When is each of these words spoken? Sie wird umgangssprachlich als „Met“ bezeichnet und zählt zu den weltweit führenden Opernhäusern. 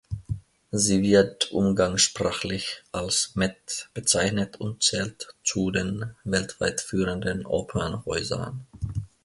Sie 0.71 1.03
wird 1.03 1.51
umgangssprachlich 1.51 2.81
als 2.91 3.35
„Met“ 3.35 3.87
bezeichnet 3.93 4.59
und 4.59 4.81
zählt 4.81 5.35
zu 5.43 5.69
den 5.69 6.15
weltweit 6.23 6.81
führenden 6.81 7.45
Opernhäusern. 7.45 8.65